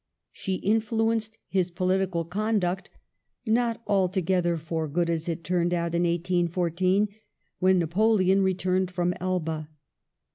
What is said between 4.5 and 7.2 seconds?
for good, as it turned out in 18 14,